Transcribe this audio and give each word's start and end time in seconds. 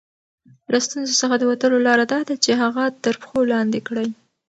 له 0.71 0.77
ستونزو 0.85 1.13
څخه 1.21 1.35
د 1.37 1.43
وتلو 1.51 1.77
لاره 1.87 2.05
دا 2.13 2.19
ده 2.27 2.35
چې 2.43 2.51
هغه 2.63 2.83
تر 3.03 3.15
پښو 3.21 3.39
لاندې 3.53 3.79
کړئ. 3.87 4.09